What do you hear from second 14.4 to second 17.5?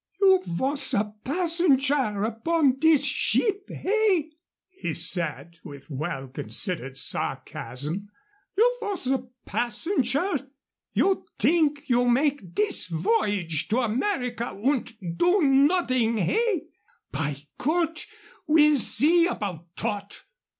und do noding, eh? By